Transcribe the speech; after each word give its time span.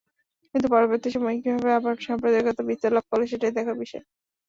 কিন্তু 0.55 0.67
পরবর্তী 0.73 1.09
সময়ে 1.11 1.41
কীভাবে 1.41 1.71
আবার 1.79 1.95
সাম্প্রদায়িকতা 2.07 2.63
বিস্তার 2.69 2.91
লাভ 2.93 3.05
করল, 3.09 3.23
সেটাই 3.31 3.55
দেখার 3.57 3.75
বিষয়। 3.83 4.03